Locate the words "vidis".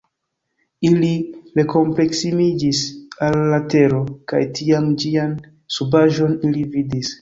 6.77-7.19